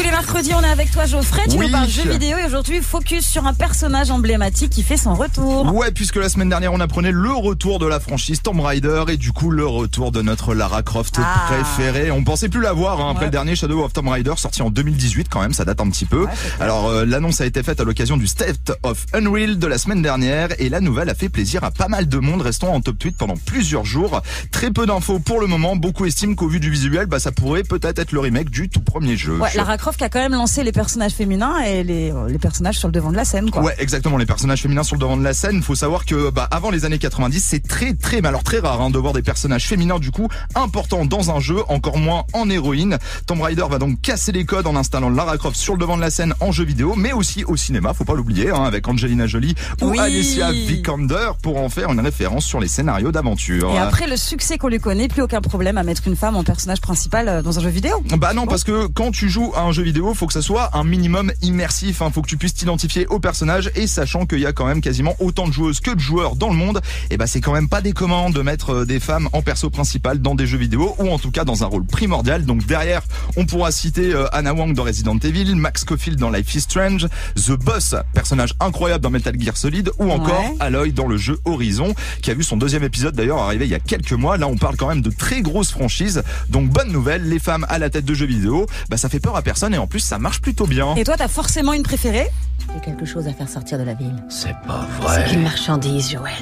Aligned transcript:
tous 0.00 0.04
les 0.06 0.10
mercredis, 0.12 0.52
on 0.54 0.62
est 0.62 0.68
avec 0.70 0.90
toi 0.90 1.04
Geoffrey, 1.04 1.42
tu 1.50 1.56
Oui. 1.58 1.66
nous 1.66 1.72
parles 1.72 1.88
jeux 1.88 2.08
vidéo 2.10 2.38
et 2.38 2.44
aujourd'hui 2.46 2.80
focus 2.80 3.26
sur 3.26 3.46
un 3.46 3.52
personnage 3.52 4.10
emblématique 4.10 4.70
qui 4.70 4.82
fait 4.82 4.96
son 4.96 5.12
retour. 5.14 5.74
Ouais, 5.74 5.90
puisque 5.90 6.16
la 6.16 6.30
semaine 6.30 6.48
dernière, 6.48 6.72
on 6.72 6.80
apprenait 6.80 7.10
le 7.12 7.30
retour 7.32 7.78
de 7.78 7.86
la 7.86 8.00
franchise 8.00 8.40
Tomb 8.40 8.60
Raider 8.60 9.04
et 9.08 9.18
du 9.18 9.32
coup 9.32 9.50
le 9.50 9.66
retour 9.66 10.10
de 10.10 10.22
notre 10.22 10.54
Lara 10.54 10.82
Croft 10.82 11.16
Ah. 11.22 11.48
préférée. 11.52 12.10
On 12.10 12.24
pensait 12.24 12.48
plus 12.48 12.62
la 12.62 12.72
voir 12.72 12.98
hein, 13.00 13.10
après 13.10 13.20
Ouais. 13.20 13.26
le 13.26 13.30
dernier 13.30 13.56
Shadow 13.56 13.84
of 13.84 13.92
Tomb 13.92 14.08
Raider 14.08 14.32
sorti 14.38 14.62
en 14.62 14.70
2018 14.70 15.28
quand 15.28 15.42
même, 15.42 15.52
ça 15.52 15.66
date 15.66 15.80
un 15.82 15.90
petit 15.90 16.06
peu. 16.06 16.26
Alors 16.60 16.88
euh, 16.88 17.04
l'annonce 17.04 17.42
a 17.42 17.46
été 17.46 17.62
faite 17.62 17.80
à 17.80 17.84
l'occasion 17.84 18.16
du 18.16 18.26
State 18.26 18.72
of 18.82 19.04
Unreal 19.12 19.58
de 19.58 19.66
la 19.66 19.76
semaine 19.76 20.00
dernière 20.00 20.48
et 20.58 20.70
la 20.70 20.80
nouvelle 20.80 21.10
a 21.10 21.14
fait 21.14 21.28
plaisir 21.28 21.62
à 21.62 21.70
pas 21.70 21.88
mal 21.88 22.08
de 22.08 22.18
monde 22.18 22.40
restant 22.40 22.72
en 22.72 22.80
top 22.80 22.98
tweet 22.98 23.18
pendant 23.18 23.36
plusieurs 23.36 23.84
jours. 23.84 24.22
Très 24.50 24.70
peu 24.70 24.86
d'infos 24.86 25.18
pour 25.18 25.40
le 25.40 25.46
moment, 25.46 25.76
beaucoup 25.76 26.06
estiment 26.06 26.34
qu'au 26.34 26.48
vu 26.48 26.58
du 26.58 26.70
visuel, 26.70 27.04
bah 27.04 27.18
ça 27.20 27.32
pourrait 27.32 27.64
peut-être 27.64 27.98
être 27.98 28.12
le 28.12 28.20
remake 28.20 28.48
du 28.48 28.70
tout 28.70 28.80
premier 28.80 29.18
jeu. 29.18 29.36
Ouais, 29.38 29.50
Lara 29.56 29.76
Croft 29.76 29.89
qui 29.96 30.04
a 30.04 30.08
quand 30.08 30.20
même 30.20 30.32
lancé 30.32 30.62
les 30.64 30.72
personnages 30.72 31.12
féminins 31.12 31.58
et 31.60 31.82
les, 31.84 32.12
euh, 32.12 32.28
les 32.28 32.38
personnages 32.38 32.78
sur 32.78 32.88
le 32.88 32.92
devant 32.92 33.10
de 33.10 33.16
la 33.16 33.24
scène 33.24 33.50
quoi. 33.50 33.62
Ouais, 33.62 33.74
exactement. 33.78 34.16
Les 34.16 34.26
personnages 34.26 34.62
féminins 34.62 34.82
sur 34.82 34.96
le 34.96 35.00
devant 35.00 35.16
de 35.16 35.24
la 35.24 35.34
scène. 35.34 35.62
Faut 35.62 35.74
savoir 35.74 36.04
que, 36.04 36.30
bah, 36.30 36.48
avant 36.50 36.70
les 36.70 36.84
années 36.84 36.98
90, 36.98 37.40
c'est 37.40 37.66
très, 37.66 37.94
très, 37.94 38.20
mais 38.20 38.28
alors 38.28 38.42
très 38.42 38.58
rare 38.58 38.80
hein, 38.80 38.90
de 38.90 38.98
voir 38.98 39.12
des 39.12 39.22
personnages 39.22 39.66
féminins 39.66 39.98
du 39.98 40.10
coup 40.10 40.28
importants 40.54 41.04
dans 41.04 41.30
un 41.30 41.40
jeu, 41.40 41.58
encore 41.68 41.98
moins 41.98 42.24
en 42.32 42.48
héroïne. 42.50 42.98
Tomb 43.26 43.40
Raider 43.40 43.64
va 43.68 43.78
donc 43.78 44.00
casser 44.00 44.32
les 44.32 44.44
codes 44.44 44.66
en 44.66 44.76
installant 44.76 45.10
Lara 45.10 45.36
Croft 45.38 45.56
sur 45.56 45.74
le 45.74 45.80
devant 45.80 45.96
de 45.96 46.02
la 46.02 46.10
scène 46.10 46.34
en 46.40 46.52
jeu 46.52 46.64
vidéo, 46.64 46.94
mais 46.96 47.12
aussi 47.12 47.44
au 47.44 47.56
cinéma. 47.56 47.94
Faut 47.94 48.04
pas 48.04 48.14
l'oublier, 48.14 48.50
hein, 48.50 48.64
avec 48.64 48.86
Angelina 48.88 49.26
Jolie 49.26 49.54
ou 49.82 49.90
Oui. 49.90 49.98
Alicia 49.98 50.52
Vikander 50.52 51.30
pour 51.42 51.58
en 51.58 51.68
faire 51.68 51.92
une 51.92 52.00
référence 52.00 52.44
sur 52.44 52.60
les 52.60 52.68
scénarios 52.68 53.12
d'aventure. 53.12 53.70
Et 53.72 53.78
après 53.78 54.06
le 54.06 54.16
succès 54.16 54.58
qu'on 54.58 54.68
lui 54.68 54.78
connaît, 54.80 55.08
plus 55.08 55.22
aucun 55.22 55.40
problème 55.40 55.78
à 55.78 55.82
mettre 55.82 56.02
une 56.06 56.16
femme 56.16 56.36
en 56.36 56.44
personnage 56.44 56.80
principal 56.80 57.28
euh, 57.28 57.42
dans 57.42 57.58
un 57.58 57.62
jeu 57.62 57.68
vidéo. 57.68 58.02
Bah 58.18 58.32
non, 58.34 58.46
parce 58.46 58.64
que 58.64 58.86
quand 58.86 59.10
tu 59.10 59.28
joues 59.28 59.52
à 59.54 59.62
un 59.62 59.69
jeu 59.72 59.82
vidéo, 59.82 60.14
faut 60.14 60.26
que 60.26 60.32
ça 60.32 60.42
soit 60.42 60.76
un 60.76 60.84
minimum 60.84 61.32
immersif. 61.42 62.02
Hein. 62.02 62.10
Faut 62.12 62.22
que 62.22 62.28
tu 62.28 62.36
puisses 62.36 62.54
t'identifier 62.54 63.06
au 63.06 63.20
personnage 63.20 63.70
et 63.74 63.86
sachant 63.86 64.26
qu'il 64.26 64.40
y 64.40 64.46
a 64.46 64.52
quand 64.52 64.66
même 64.66 64.80
quasiment 64.80 65.16
autant 65.20 65.46
de 65.48 65.52
joueuses 65.52 65.80
que 65.80 65.90
de 65.90 66.00
joueurs 66.00 66.36
dans 66.36 66.48
le 66.48 66.56
monde, 66.56 66.80
et 67.10 67.16
bah 67.16 67.26
c'est 67.26 67.40
quand 67.40 67.52
même 67.52 67.68
pas 67.68 67.80
déconnant 67.80 68.30
de 68.30 68.40
mettre 68.42 68.70
euh, 68.70 68.84
des 68.84 69.00
femmes 69.00 69.28
en 69.32 69.42
perso 69.42 69.70
principal 69.70 70.20
dans 70.20 70.34
des 70.34 70.46
jeux 70.46 70.58
vidéo 70.58 70.94
ou 70.98 71.10
en 71.10 71.18
tout 71.18 71.30
cas 71.30 71.44
dans 71.44 71.62
un 71.64 71.66
rôle 71.66 71.84
primordial. 71.84 72.44
Donc 72.44 72.66
derrière, 72.66 73.02
on 73.36 73.46
pourra 73.46 73.70
citer 73.72 74.14
euh, 74.14 74.26
Anna 74.32 74.54
Wang 74.54 74.74
dans 74.74 74.84
Resident 74.84 75.18
Evil, 75.18 75.54
Max 75.54 75.82
Scofield 75.82 76.18
dans 76.18 76.30
Life 76.30 76.54
is 76.54 76.62
Strange, 76.62 77.06
The 77.36 77.52
Boss, 77.52 77.94
personnage 78.14 78.54
incroyable 78.60 79.02
dans 79.02 79.10
Metal 79.10 79.34
Gear 79.38 79.56
Solid, 79.56 79.90
ou 79.98 80.10
encore 80.10 80.30
Ouais. 80.30 80.56
Aloy 80.60 80.92
dans 80.92 81.06
le 81.06 81.16
jeu 81.16 81.38
Horizon, 81.44 81.94
qui 82.22 82.30
a 82.30 82.34
vu 82.34 82.44
son 82.44 82.56
deuxième 82.56 82.84
épisode 82.84 83.14
d'ailleurs 83.14 83.38
arriver 83.38 83.64
il 83.64 83.70
y 83.70 83.74
a 83.74 83.80
quelques 83.80 84.12
mois. 84.12 84.36
Là, 84.36 84.46
on 84.46 84.56
parle 84.56 84.76
quand 84.76 84.88
même 84.88 85.02
de 85.02 85.10
très 85.10 85.42
grosses 85.42 85.70
franchises. 85.70 86.22
Donc 86.48 86.68
bonne 86.70 86.92
nouvelle, 86.92 87.28
les 87.28 87.38
femmes 87.38 87.66
à 87.68 87.78
la 87.78 87.90
tête 87.90 88.04
de 88.04 88.14
jeux 88.14 88.26
vidéo, 88.26 88.66
bah 88.88 88.96
ça 88.96 89.08
fait 89.08 89.20
peur 89.20 89.36
à 89.36 89.42
personne 89.42 89.59
et 89.68 89.78
en 89.78 89.86
plus 89.86 90.00
ça 90.00 90.18
marche 90.18 90.40
plutôt 90.40 90.66
bien. 90.66 90.94
Et 90.96 91.04
toi, 91.04 91.16
t'as 91.16 91.28
forcément 91.28 91.72
une 91.72 91.82
préférée 91.82 92.28
J'ai 92.74 92.80
quelque 92.80 93.04
chose 93.04 93.26
à 93.28 93.32
faire 93.32 93.48
sortir 93.48 93.78
de 93.78 93.84
la 93.84 93.94
ville. 93.94 94.16
C'est 94.28 94.56
pas 94.66 94.86
C'est 95.00 95.02
vrai. 95.22 95.34
une 95.34 95.42
marchandise, 95.42 96.10
Joël. 96.12 96.32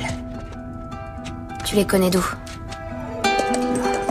Tu 1.65 1.77
les 1.77 1.85
connais 1.87 2.11
d'où 2.11 2.25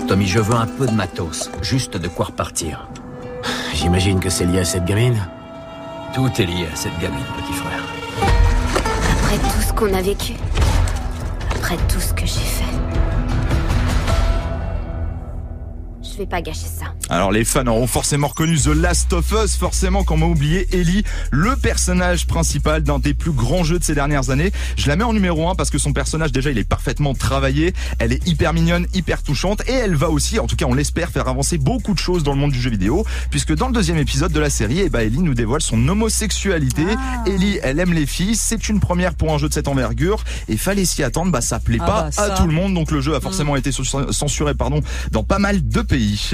Tommy, 0.07 0.27
je 0.27 0.39
veux 0.39 0.55
un 0.55 0.67
peu 0.67 0.85
de 0.87 0.91
matos, 0.91 1.49
juste 1.61 1.97
de 1.97 2.07
quoi 2.07 2.27
repartir. 2.27 2.87
J'imagine 3.73 4.19
que 4.19 4.29
c'est 4.29 4.45
lié 4.45 4.59
à 4.59 4.65
cette 4.65 4.85
gamine 4.85 5.17
Tout 6.13 6.29
est 6.39 6.45
lié 6.45 6.67
à 6.71 6.75
cette 6.75 6.97
gamine, 6.99 7.23
petit 7.37 7.53
frère. 7.53 7.83
Après 9.11 9.37
tout 9.37 9.61
ce 9.67 9.73
qu'on 9.73 9.93
a 9.93 10.01
vécu. 10.01 10.33
Après 11.51 11.75
tout 11.89 11.99
ce 11.99 12.13
que 12.13 12.25
j'ai 12.25 12.39
fait. 12.39 12.63
Je 16.17 16.23
vais 16.23 16.29
pas 16.29 16.41
gâcher 16.41 16.65
ça. 16.65 16.85
Alors 17.09 17.31
les 17.31 17.45
fans 17.45 17.67
auront 17.67 17.85
forcément 17.85 18.29
reconnu 18.29 18.57
The 18.57 18.69
Last 18.69 19.13
of 19.13 19.31
Us, 19.33 19.55
forcément 19.55 20.03
qu'on 20.03 20.17
m'a 20.17 20.25
oublié 20.25 20.67
Ellie, 20.75 21.03
le 21.29 21.55
personnage 21.55 22.25
principal 22.25 22.81
d'un 22.81 22.97
des 22.97 23.13
plus 23.13 23.29
grands 23.31 23.63
jeux 23.63 23.77
de 23.77 23.83
ces 23.83 23.93
dernières 23.93 24.31
années. 24.31 24.51
Je 24.77 24.87
la 24.87 24.95
mets 24.95 25.03
en 25.03 25.13
numéro 25.13 25.47
1 25.47 25.53
parce 25.53 25.69
que 25.69 25.77
son 25.77 25.93
personnage 25.93 26.31
déjà 26.31 26.49
il 26.49 26.57
est 26.57 26.67
parfaitement 26.67 27.13
travaillé, 27.13 27.75
elle 27.99 28.13
est 28.13 28.27
hyper 28.27 28.53
mignonne, 28.53 28.87
hyper 28.95 29.21
touchante 29.21 29.61
et 29.67 29.73
elle 29.73 29.93
va 29.93 30.09
aussi, 30.09 30.39
en 30.39 30.47
tout 30.47 30.55
cas 30.55 30.65
on 30.65 30.73
l'espère, 30.73 31.09
faire 31.09 31.27
avancer 31.27 31.59
beaucoup 31.59 31.93
de 31.93 31.99
choses 31.99 32.23
dans 32.23 32.33
le 32.33 32.39
monde 32.39 32.51
du 32.51 32.59
jeu 32.59 32.71
vidéo 32.71 33.05
puisque 33.29 33.53
dans 33.53 33.67
le 33.67 33.73
deuxième 33.73 33.99
épisode 33.99 34.31
de 34.31 34.39
la 34.39 34.49
série, 34.49 34.79
eh 34.79 34.89
ben, 34.89 35.01
Ellie 35.01 35.21
nous 35.21 35.35
dévoile 35.35 35.61
son 35.61 35.87
homosexualité. 35.87 36.83
Ellie, 37.27 37.59
elle 37.61 37.79
aime 37.79 37.93
les 37.93 38.07
filles, 38.07 38.35
c'est 38.35 38.69
une 38.69 38.79
première 38.79 39.13
pour 39.13 39.31
un 39.31 39.37
jeu 39.37 39.49
de 39.49 39.53
cette 39.53 39.67
envergure 39.67 40.23
et 40.49 40.57
fallait 40.57 40.85
s'y 40.85 41.03
attendre, 41.03 41.31
bah 41.31 41.41
ça 41.41 41.59
plaît 41.59 41.77
Ah 41.79 41.85
pas 41.85 42.01
bah, 42.05 42.11
ça. 42.11 42.23
à 42.23 42.29
tout 42.37 42.47
le 42.47 42.53
monde 42.53 42.73
donc 42.73 42.89
le 42.89 43.01
jeu 43.01 43.13
a 43.13 43.21
forcément 43.21 43.55
été 43.55 43.71
censuré 43.71 44.55
pardon 44.55 44.81
dans 45.11 45.23
pas 45.23 45.37
mal 45.37 45.67
de 45.67 45.81
pays 45.83 46.06
pays 46.07 46.33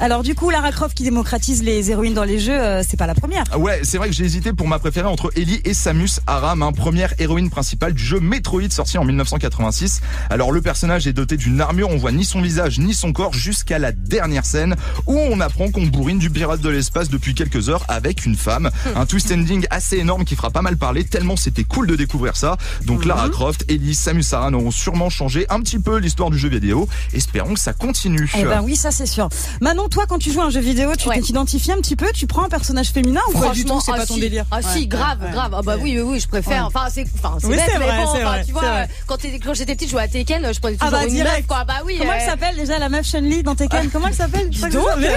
alors 0.00 0.22
du 0.22 0.36
coup, 0.36 0.48
Lara 0.50 0.70
Croft 0.70 0.96
qui 0.96 1.02
démocratise 1.02 1.64
les 1.64 1.90
héroïnes 1.90 2.14
dans 2.14 2.22
les 2.22 2.38
jeux, 2.38 2.52
euh, 2.52 2.82
c'est 2.88 2.96
pas 2.96 3.08
la 3.08 3.16
première. 3.16 3.42
Ah 3.50 3.58
Ouais, 3.58 3.80
c'est 3.82 3.98
vrai 3.98 4.08
que 4.08 4.14
j'ai 4.14 4.24
hésité 4.24 4.52
pour 4.52 4.68
ma 4.68 4.78
préférée 4.78 5.08
entre 5.08 5.32
Ellie 5.34 5.60
et 5.64 5.74
Samus 5.74 6.20
Aram, 6.28 6.62
hein, 6.62 6.70
première 6.70 7.14
héroïne 7.18 7.50
principale 7.50 7.94
du 7.94 8.04
jeu 8.04 8.20
Metroid 8.20 8.70
sorti 8.70 8.96
en 8.96 9.04
1986. 9.04 10.00
Alors 10.30 10.52
le 10.52 10.62
personnage 10.62 11.08
est 11.08 11.12
doté 11.12 11.36
d'une 11.36 11.60
armure, 11.60 11.90
on 11.90 11.96
voit 11.96 12.12
ni 12.12 12.24
son 12.24 12.40
visage 12.40 12.78
ni 12.78 12.94
son 12.94 13.12
corps 13.12 13.34
jusqu'à 13.34 13.80
la 13.80 13.90
dernière 13.90 14.44
scène 14.44 14.76
où 15.06 15.18
on 15.18 15.40
apprend 15.40 15.68
qu'on 15.72 15.86
bourrine 15.86 16.20
du 16.20 16.30
pirate 16.30 16.60
de 16.60 16.68
l'espace 16.68 17.08
depuis 17.08 17.34
quelques 17.34 17.68
heures 17.68 17.84
avec 17.88 18.24
une 18.24 18.36
femme. 18.36 18.70
Un 18.94 19.04
twist 19.04 19.32
ending 19.32 19.66
assez 19.70 19.96
énorme 19.96 20.24
qui 20.24 20.36
fera 20.36 20.50
pas 20.50 20.62
mal 20.62 20.76
parler 20.76 21.02
tellement 21.02 21.36
c'était 21.36 21.64
cool 21.64 21.88
de 21.88 21.96
découvrir 21.96 22.36
ça. 22.36 22.56
Donc 22.84 23.04
Lara 23.04 23.28
Croft, 23.30 23.64
Ellie, 23.68 23.96
Samus 23.96 24.24
Aran 24.30 24.52
auront 24.52 24.70
sûrement 24.70 25.10
changé 25.10 25.46
un 25.50 25.60
petit 25.60 25.80
peu 25.80 25.98
l'histoire 25.98 26.30
du 26.30 26.38
jeu 26.38 26.48
vidéo. 26.48 26.88
Espérons 27.14 27.54
que 27.54 27.60
ça 27.60 27.72
continue. 27.72 28.30
Eh 28.38 28.44
ben 28.44 28.62
oui, 28.62 28.76
ça 28.76 28.92
c'est 28.92 29.06
sûr. 29.06 29.28
Manon, 29.60 29.87
toi, 29.88 30.04
quand 30.08 30.18
tu 30.18 30.32
joues 30.32 30.40
à 30.40 30.44
un 30.44 30.50
jeu 30.50 30.60
vidéo, 30.60 30.92
tu 30.96 31.08
Ouais. 31.08 31.20
t'identifies 31.20 31.72
un 31.72 31.76
petit 31.78 31.96
peu, 31.96 32.06
tu 32.14 32.26
prends 32.26 32.44
un 32.44 32.48
personnage 32.48 32.88
féminin 32.90 33.20
ou 33.34 33.38
pas 33.38 33.50
du 33.50 33.64
tout, 33.64 33.80
c'est 33.80 33.92
ah 33.92 33.96
pas 33.98 34.06
ton 34.06 34.14
si, 34.14 34.20
délire 34.20 34.44
Ah 34.50 34.56
Ouais, 34.56 34.62
si, 34.72 34.86
grave, 34.86 35.18
ouais, 35.22 35.30
grave. 35.30 35.54
Ah 35.56 35.62
bah 35.62 35.76
oui, 35.80 35.94
oui, 35.96 36.02
oui, 36.02 36.20
je 36.20 36.28
préfère. 36.28 36.62
Ouais. 36.62 36.72
Enfin, 36.74 36.88
c'est, 36.92 37.04
enfin, 37.14 37.36
c'est 37.40 37.46
Oui, 37.46 37.56
bête, 37.56 37.64
mais 37.78 37.84
vrai, 37.86 37.96
bon, 37.96 38.12
c'est 38.12 38.22
enfin, 38.22 38.30
vrai, 38.30 38.44
tu 38.44 38.52
vois, 38.52 38.64
euh, 38.64 38.86
quand, 39.06 39.16
j'étais 39.54 39.74
petite, 39.74 39.88
je 39.88 39.92
jouais 39.92 40.02
à 40.02 40.08
Tekken, 40.08 40.52
je 40.52 40.60
prenais 40.60 40.76
Ah 40.80 40.84
toujours 40.86 40.98
bah 41.00 41.06
une 41.06 41.14
direct. 41.14 41.36
meuf, 41.38 41.46
quoi. 41.46 41.64
Bah 41.64 41.74
oui. 41.84 41.96
Comment 41.98 42.10
euh, 42.12 42.14
elle 42.18 42.26
s'appelle 42.28 42.56
déjà 42.56 42.78
la 42.78 42.88
meuf 42.88 43.06
Chun-Li 43.06 43.42
dans 43.42 43.54
Tekken 43.54 43.90
Comment 43.90 44.08
elle 44.08 44.14
s'appelle 44.14 44.50
que 44.50 44.60
donc, 44.70 44.86
euh, 44.86 45.10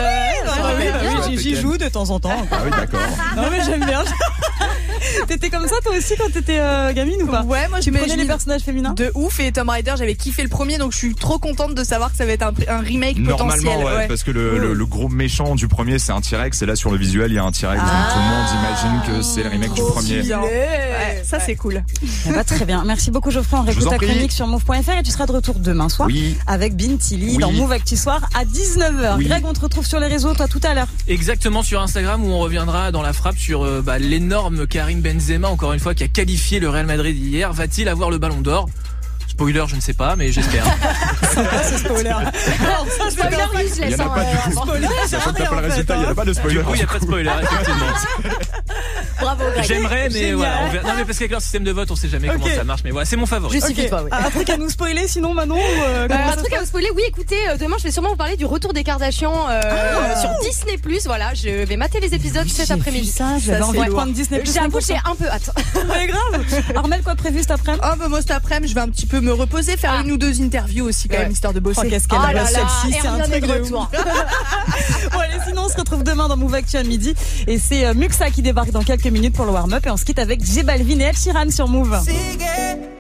bah 0.45 0.53
bah 0.55 1.29
j'y 1.35 1.55
joue 1.55 1.77
de 1.77 1.87
temps 1.89 2.09
en 2.09 2.19
temps. 2.19 2.29
Ah 2.51 2.57
oui, 2.63 2.71
d'accord. 2.71 2.99
Non 3.35 3.43
mais 3.51 3.63
j'aime 3.65 3.85
bien. 3.85 4.03
T'étais 5.27 5.49
comme 5.49 5.67
ça 5.67 5.75
toi 5.83 5.93
aussi 5.97 6.13
quand 6.17 6.31
t'étais 6.31 6.59
euh, 6.59 6.93
gamine 6.93 7.21
ou 7.23 7.27
pas? 7.27 7.43
Ouais, 7.43 7.67
moi 7.69 7.79
je 7.79 7.89
Tu 7.89 7.97
je 8.09 8.15
les 8.15 8.25
personnages 8.25 8.61
féminins? 8.61 8.93
de 8.93 9.11
ouf 9.15 9.39
et 9.39 9.51
Tomb 9.51 9.69
Raider 9.69 9.93
j'avais 9.97 10.15
kiffé 10.15 10.43
le 10.43 10.49
premier 10.49 10.77
donc 10.77 10.91
je 10.91 10.97
suis 10.97 11.15
trop 11.15 11.39
contente 11.39 11.75
de 11.75 11.83
savoir 11.83 12.11
que 12.11 12.17
ça 12.17 12.25
va 12.25 12.31
être 12.33 12.43
un, 12.43 12.53
un 12.67 12.79
remake 12.79 13.17
Normalement, 13.17 13.47
potentiel. 13.53 13.77
ouais, 13.77 13.95
ouais. 13.95 14.07
parce 14.07 14.23
que 14.23 14.31
le, 14.31 14.57
le, 14.57 14.73
le 14.73 14.85
gros 14.85 15.09
méchant 15.09 15.55
du 15.55 15.67
premier, 15.67 15.99
c'est 15.99 16.11
un 16.11 16.21
T-Rex, 16.21 16.61
et 16.61 16.65
là, 16.65 16.75
sur 16.75 16.91
le 16.91 16.97
visuel, 16.97 17.31
il 17.31 17.35
y 17.35 17.37
a 17.39 17.43
un 17.43 17.51
T-Rex, 17.51 17.79
donc 17.81 17.89
tout 17.89 18.19
le 18.19 18.23
monde 18.23 18.47
imagine 18.59 19.15
que 19.17 19.21
c'est 19.21 19.43
le 19.43 19.49
remake 19.49 19.73
du 19.73 19.81
premier. 19.81 20.21
Bien. 20.21 20.41
Ouais, 20.41 21.21
ça 21.23 21.39
c'est 21.39 21.55
cool. 21.55 21.83
Bah, 22.33 22.43
Très 22.43 22.65
bien. 22.65 22.83
Merci 22.85 23.11
beaucoup 23.11 23.31
Geoffrey. 23.31 23.57
On 23.57 23.61
réécoute 23.63 23.89
ta 23.89 23.97
chronique 23.97 24.31
sur 24.31 24.47
move.fr 24.47 24.97
et 24.99 25.03
tu 25.03 25.11
seras 25.11 25.25
de 25.25 25.31
retour 25.31 25.55
demain 25.59 25.89
soir 25.89 26.07
Oui. 26.07 26.37
avec 26.47 26.75
Bintili 26.75 27.31
Oui. 27.31 27.37
dans 27.37 27.51
Move 27.51 27.71
Actu 27.71 27.95
Soir 27.97 28.21
à 28.37 28.45
19h. 28.45 29.17
Oui. 29.17 29.25
Greg, 29.25 29.43
on 29.45 29.53
te 29.53 29.61
retrouve 29.61 29.85
sur 29.85 29.99
les 29.99 30.07
réseaux 30.07 30.33
toi 30.33 30.47
tout 30.47 30.59
à 30.63 30.73
l'heure. 30.73 30.87
Exactement 31.07 31.63
sur 31.63 31.81
Instagram 31.81 32.23
où 32.23 32.27
on 32.31 32.39
reviendra 32.39 32.91
dans 32.91 33.01
la 33.01 33.13
frappe 33.13 33.37
sur 33.37 33.63
euh, 33.63 33.81
bah, 33.81 33.99
l'énorme 33.99 34.67
Karim 34.91 35.01
Benzema 35.01 35.47
encore 35.47 35.71
une 35.71 35.79
fois 35.79 35.95
qui 35.95 36.03
a 36.03 36.09
qualifié 36.09 36.59
le 36.59 36.67
Real 36.67 36.85
Madrid 36.85 37.15
hier. 37.15 37.53
Va-t-il 37.53 37.87
avoir 37.87 38.09
le 38.09 38.17
Ballon 38.17 38.41
d'Or? 38.41 38.67
Spoiler, 39.25 39.63
je 39.65 39.77
ne 39.77 39.81
sais 39.81 39.93
pas, 39.93 40.17
mais 40.17 40.33
j'espère. 40.33 40.65
C'est 41.63 41.77
spoiler. 41.77 42.11
Spoiler 43.09 43.37
Il 43.83 43.89
y 43.89 43.95
en 43.95 43.99
a 43.99 44.03
hein, 44.03 44.09
pas 44.13 44.23
du 44.25 44.51
Spoiler, 44.51 44.87
Quand 45.23 45.31
t'as 45.31 45.43
rien, 45.43 45.49
pas 45.49 45.61
le 45.61 45.67
résultat, 45.67 45.95
il 45.95 45.99
n'y 45.99 46.05
hein. 46.05 46.09
a 46.09 46.15
pas 46.15 46.25
de 46.25 46.33
spoiler. 46.33 46.57
du 46.57 46.63
coup, 46.63 46.73
il 46.73 46.77
n'y 46.77 46.83
a 46.83 46.87
pas 46.87 46.99
de 46.99 47.03
spoiler, 47.05 47.31
effectivement. 47.41 47.85
Bravo, 49.35 49.51
Greg. 49.53 49.65
J'aimerais, 49.65 50.09
mais 50.09 50.19
Génial. 50.19 50.35
voilà. 50.35 50.53
on 50.65 50.69
verra. 50.71 50.87
Non, 50.89 50.93
mais 50.97 51.05
parce 51.05 51.17
qu'avec 51.17 51.31
leur 51.31 51.41
système 51.41 51.63
de 51.63 51.71
vote, 51.71 51.89
on 51.91 51.95
sait 51.95 52.09
jamais 52.09 52.27
comment 52.27 52.45
ça 52.45 52.63
marche. 52.63 52.81
Mais 52.83 52.91
voilà, 52.91 53.05
c'est 53.05 53.15
mon 53.15 53.25
favori. 53.25 53.53
Justifie-toi, 53.59 54.03
oui. 54.03 54.09
Ah, 54.11 54.25
Un 54.27 54.29
truc 54.29 54.49
à 54.49 54.57
nous 54.57 54.69
spoiler 54.69 55.07
sinon 55.07 55.33
Manon 55.33 55.55
ou, 55.55 55.59
euh, 55.59 56.03
Euh, 56.03 56.07
comment 56.07 56.27
un 56.31 56.35
truc 56.35 56.53
à 56.53 56.59
vous 56.59 56.65
spoiler, 56.65 56.89
oui 56.95 57.03
écoutez, 57.07 57.35
euh, 57.49 57.57
demain 57.57 57.75
je 57.77 57.83
vais 57.83 57.91
sûrement 57.91 58.09
vous 58.09 58.15
parler 58.15 58.35
du 58.37 58.45
retour 58.45 58.73
des 58.73 58.83
Kardashians 58.83 59.47
euh, 59.49 59.61
Ah. 59.63 60.19
sur 60.19 60.29
Disney+, 60.41 60.77
voilà, 61.05 61.33
je 61.33 61.63
vais 61.63 61.77
mater 61.77 61.99
les 61.99 62.13
épisodes 62.13 62.47
cet 62.47 62.71
après-midi. 62.71 63.07
ça, 63.07 63.37
j'avais 63.39 63.59
Ça, 63.59 63.65
envie 63.67 63.79
c'est 63.79 63.85
de 63.85 63.91
prendre 63.91 64.13
Disney. 64.13 64.41
J'avoue, 64.45 64.79
j'ai 64.81 64.95
un 64.95 65.15
peu 65.15 65.27
hâte. 65.27 65.51
Ouais, 65.91 66.07
grave. 66.07 66.43
Armel, 66.75 67.01
quoi 67.03 67.15
prévu 67.15 67.39
cet 67.39 67.51
après-midi 67.51 67.81
Ah 67.83 67.95
bah 67.97 68.07
moi 68.07 68.21
cet 68.21 68.31
après-midi 68.31 68.69
je 68.71 68.75
vais 68.75 68.81
un 68.81 68.89
petit 68.89 69.05
peu 69.05 69.19
me 69.19 69.31
reposer, 69.33 69.77
faire 69.77 69.95
Ah. 69.97 70.01
une 70.03 70.11
ou 70.11 70.17
deux 70.17 70.41
interviews 70.41 70.85
aussi 70.87 71.07
quand 71.07 71.17
même 71.19 71.31
histoire 71.31 71.53
de 71.53 71.59
bosser. 71.59 71.81
Oh, 71.85 71.89
qu'est-ce 71.89 72.07
qu'elle 72.07 72.19
Oh 72.21 72.37
a 72.37 72.45
celle-ci, 72.45 72.95
c'est 73.01 73.07
un 73.07 73.19
truc 73.19 73.45
de 73.45 73.51
retour. 73.51 73.89
Bon, 75.11 75.19
allez, 75.19 75.33
sinon, 75.47 75.63
on 75.65 75.69
se 75.69 75.75
retrouve 75.77 76.03
demain 76.03 76.27
dans 76.27 76.37
Move 76.37 76.53
Actu 76.53 76.77
à 76.77 76.83
midi. 76.83 77.13
Et 77.47 77.57
c'est 77.57 77.85
euh, 77.85 77.93
Muxa 77.93 78.29
qui 78.29 78.41
débarque 78.41 78.71
dans 78.71 78.83
quelques 78.83 79.07
minutes 79.21 79.35
pour 79.35 79.45
le 79.45 79.51
warm-up. 79.51 79.85
Et 79.85 79.91
on 79.91 79.97
se 79.97 80.05
quitte 80.05 80.19
avec 80.19 80.43
J 80.43 80.63
Balvin 80.63 80.99
et 80.99 81.03
Ed 81.03 81.15
Sheeran 81.15 81.49
sur 81.51 81.67
Move. 81.67 81.99